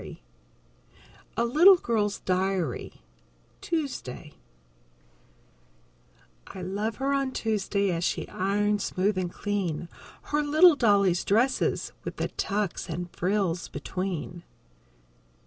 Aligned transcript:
_A 1.37 1.45
LITTLE 1.45 1.77
GIRL'S 1.77 2.21
DIARY 2.21 3.03
Tuesday 3.61 4.33
_I 6.47 6.67
love 6.67 6.95
her 6.95 7.13
on 7.13 7.31
Tuesday 7.33 7.91
As 7.91 8.03
she 8.03 8.27
irons 8.27 8.83
smooth 8.83 9.15
and 9.19 9.31
clean 9.31 9.89
Her 10.23 10.41
little 10.41 10.75
dolly's 10.75 11.23
dresses 11.23 11.91
With 12.03 12.15
the 12.15 12.29
tucks 12.29 12.89
and 12.89 13.15
frills 13.15 13.67
between. 13.67 14.41